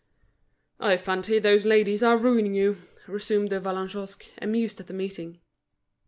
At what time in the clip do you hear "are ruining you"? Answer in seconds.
2.01-2.75